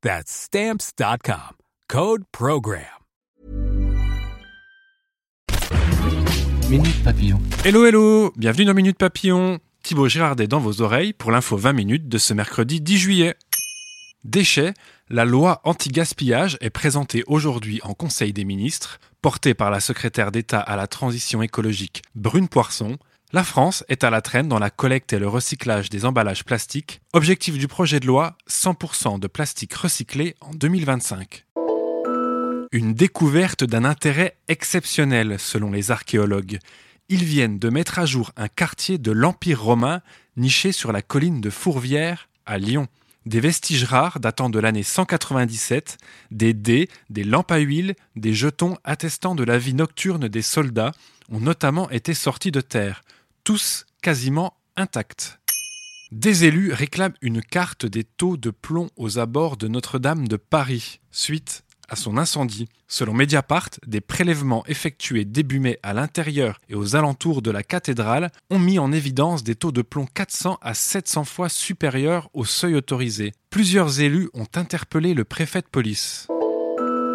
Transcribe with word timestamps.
That's 0.00 0.30
Stamps.com. 0.30 1.56
Code 1.88 2.22
PROGRAM. 2.30 2.84
Minute 6.70 7.02
Papillon. 7.02 7.40
Hello, 7.64 7.84
hello 7.84 8.32
Bienvenue 8.36 8.66
dans 8.66 8.74
Minute 8.74 8.96
Papillon. 8.96 9.58
Thibaut 9.82 10.06
Girardet 10.06 10.46
dans 10.46 10.60
vos 10.60 10.82
oreilles 10.82 11.14
pour 11.14 11.32
l'info 11.32 11.56
20 11.56 11.72
minutes 11.72 12.08
de 12.08 12.16
ce 12.16 12.32
mercredi 12.32 12.80
10 12.80 12.96
juillet. 12.96 13.34
Déchets, 14.22 14.74
la 15.08 15.24
loi 15.24 15.60
anti-gaspillage 15.64 16.58
est 16.60 16.70
présentée 16.70 17.24
aujourd'hui 17.26 17.80
en 17.82 17.94
Conseil 17.94 18.32
des 18.32 18.44
ministres, 18.44 19.00
portée 19.20 19.54
par 19.54 19.72
la 19.72 19.80
secrétaire 19.80 20.30
d'État 20.30 20.60
à 20.60 20.76
la 20.76 20.86
transition 20.86 21.42
écologique 21.42 22.02
Brune 22.14 22.46
Poisson. 22.46 22.98
La 23.30 23.44
France 23.44 23.84
est 23.88 24.04
à 24.04 24.10
la 24.10 24.22
traîne 24.22 24.48
dans 24.48 24.58
la 24.58 24.70
collecte 24.70 25.12
et 25.12 25.18
le 25.18 25.28
recyclage 25.28 25.90
des 25.90 26.06
emballages 26.06 26.46
plastiques. 26.46 27.02
Objectif 27.12 27.58
du 27.58 27.68
projet 27.68 28.00
de 28.00 28.06
loi 28.06 28.38
100% 28.48 29.20
de 29.20 29.26
plastique 29.26 29.74
recyclé 29.74 30.34
en 30.40 30.54
2025. 30.54 31.44
Une 32.72 32.94
découverte 32.94 33.64
d'un 33.64 33.84
intérêt 33.84 34.38
exceptionnel 34.48 35.38
selon 35.38 35.70
les 35.70 35.90
archéologues. 35.90 36.58
Ils 37.10 37.24
viennent 37.24 37.58
de 37.58 37.68
mettre 37.68 37.98
à 37.98 38.06
jour 38.06 38.32
un 38.38 38.48
quartier 38.48 38.96
de 38.96 39.12
l'Empire 39.12 39.62
romain 39.62 40.00
niché 40.38 40.72
sur 40.72 40.90
la 40.90 41.02
colline 41.02 41.42
de 41.42 41.50
Fourvière 41.50 42.30
à 42.46 42.56
Lyon. 42.56 42.88
Des 43.26 43.40
vestiges 43.40 43.84
rares 43.84 44.20
datant 44.20 44.48
de 44.48 44.58
l'année 44.58 44.82
197, 44.82 45.98
des 46.30 46.54
dés, 46.54 46.88
des 47.10 47.24
lampes 47.24 47.52
à 47.52 47.58
huile, 47.58 47.94
des 48.16 48.32
jetons 48.32 48.78
attestant 48.84 49.34
de 49.34 49.44
la 49.44 49.58
vie 49.58 49.74
nocturne 49.74 50.28
des 50.28 50.40
soldats 50.40 50.92
ont 51.30 51.40
notamment 51.40 51.90
été 51.90 52.14
sortis 52.14 52.52
de 52.52 52.62
terre, 52.62 53.02
tous 53.48 53.86
quasiment 54.02 54.58
intacts. 54.76 55.40
Des 56.12 56.44
élus 56.44 56.70
réclament 56.70 57.14
une 57.22 57.40
carte 57.40 57.86
des 57.86 58.04
taux 58.04 58.36
de 58.36 58.50
plomb 58.50 58.90
aux 58.98 59.18
abords 59.18 59.56
de 59.56 59.68
Notre-Dame 59.68 60.28
de 60.28 60.36
Paris, 60.36 61.00
suite 61.10 61.64
à 61.88 61.96
son 61.96 62.18
incendie. 62.18 62.68
Selon 62.88 63.14
Mediapart, 63.14 63.70
des 63.86 64.02
prélèvements 64.02 64.66
effectués 64.66 65.24
début 65.24 65.60
mai 65.60 65.78
à 65.82 65.94
l'intérieur 65.94 66.58
et 66.68 66.74
aux 66.74 66.94
alentours 66.94 67.40
de 67.40 67.50
la 67.50 67.62
cathédrale 67.62 68.30
ont 68.50 68.58
mis 68.58 68.78
en 68.78 68.92
évidence 68.92 69.44
des 69.44 69.54
taux 69.54 69.72
de 69.72 69.80
plomb 69.80 70.04
400 70.04 70.58
à 70.60 70.74
700 70.74 71.24
fois 71.24 71.48
supérieurs 71.48 72.28
au 72.34 72.44
seuil 72.44 72.74
autorisé. 72.74 73.32
Plusieurs 73.48 74.02
élus 74.02 74.28
ont 74.34 74.48
interpellé 74.56 75.14
le 75.14 75.24
préfet 75.24 75.62
de 75.62 75.68
police. 75.68 76.28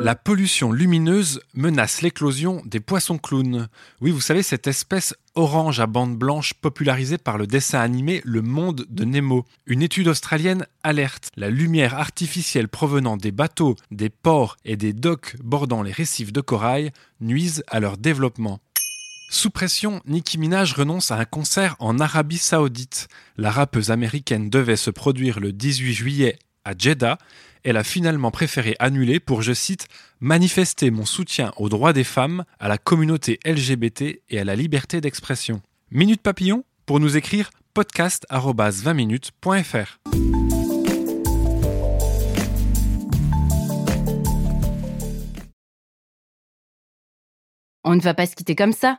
La 0.00 0.14
pollution 0.14 0.72
lumineuse 0.72 1.40
menace 1.54 2.02
l'éclosion 2.02 2.62
des 2.66 2.80
poissons 2.80 3.18
clowns. 3.18 3.68
Oui, 4.00 4.10
vous 4.10 4.20
savez, 4.20 4.42
cette 4.42 4.66
espèce 4.66 5.14
orange 5.34 5.80
à 5.80 5.86
bande 5.86 6.16
blanche 6.16 6.54
popularisée 6.54 7.18
par 7.18 7.38
le 7.38 7.46
dessin 7.46 7.80
animé 7.80 8.20
Le 8.24 8.42
Monde 8.42 8.86
de 8.88 9.04
Nemo. 9.04 9.44
Une 9.66 9.82
étude 9.82 10.08
australienne 10.08 10.66
alerte. 10.82 11.30
La 11.36 11.50
lumière 11.50 11.94
artificielle 11.94 12.68
provenant 12.68 13.16
des 13.16 13.32
bateaux, 13.32 13.76
des 13.90 14.10
ports 14.10 14.56
et 14.64 14.76
des 14.76 14.92
docks 14.92 15.36
bordant 15.42 15.82
les 15.82 15.92
récifs 15.92 16.32
de 16.32 16.40
corail 16.40 16.90
nuisent 17.20 17.64
à 17.68 17.80
leur 17.80 17.96
développement. 17.96 18.60
Sous 19.30 19.50
pression, 19.50 20.00
Nicki 20.06 20.38
Minaj 20.38 20.74
renonce 20.74 21.10
à 21.10 21.16
un 21.16 21.24
concert 21.24 21.76
en 21.78 21.98
Arabie 21.98 22.38
Saoudite. 22.38 23.08
La 23.36 23.50
rappeuse 23.50 23.90
américaine 23.90 24.50
devait 24.50 24.76
se 24.76 24.90
produire 24.90 25.40
le 25.40 25.52
18 25.52 25.92
juillet 25.92 26.38
à 26.64 26.72
Jeddah, 26.76 27.18
elle 27.64 27.76
a 27.76 27.84
finalement 27.84 28.30
préféré 28.30 28.76
annuler 28.78 29.20
pour, 29.20 29.42
je 29.42 29.52
cite, 29.52 29.88
manifester 30.20 30.90
mon 30.90 31.04
soutien 31.04 31.52
aux 31.56 31.68
droits 31.68 31.92
des 31.92 32.04
femmes, 32.04 32.44
à 32.60 32.68
la 32.68 32.78
communauté 32.78 33.40
LGBT 33.44 34.22
et 34.28 34.38
à 34.38 34.44
la 34.44 34.56
liberté 34.56 35.00
d'expression. 35.00 35.60
Minute 35.90 36.22
Papillon 36.22 36.64
pour 36.86 37.00
nous 37.00 37.16
écrire 37.16 37.50
podcast@20minutes.fr. 37.74 39.98
On 47.86 47.96
ne 47.96 48.00
va 48.00 48.14
pas 48.14 48.26
se 48.26 48.34
quitter 48.34 48.56
comme 48.56 48.72
ça. 48.72 48.98